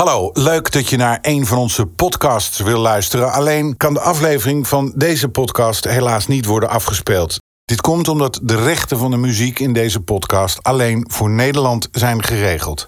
[0.00, 3.32] Hallo, leuk dat je naar een van onze podcasts wil luisteren.
[3.32, 7.38] Alleen kan de aflevering van deze podcast helaas niet worden afgespeeld.
[7.64, 12.22] Dit komt omdat de rechten van de muziek in deze podcast alleen voor Nederland zijn
[12.22, 12.86] geregeld.